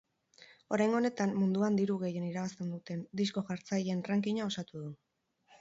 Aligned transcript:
Oraingo 0.77 0.97
honetan, 0.99 1.33
munduan 1.41 1.77
diru 1.81 1.99
gehien 2.05 2.25
irabazten 2.29 2.73
duten 2.77 3.07
disko-jartzaileen 3.23 4.05
rankinga 4.11 4.53
osatu 4.53 4.83
du. 4.87 4.91